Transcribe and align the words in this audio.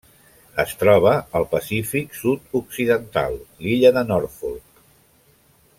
Es 0.61 0.71
troba 0.83 1.11
al 1.39 1.45
Pacífic 1.51 2.17
sud-occidental: 2.21 3.37
l'illa 3.67 4.05
Norfolk. 4.13 4.85